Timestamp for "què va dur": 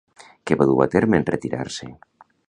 0.51-0.77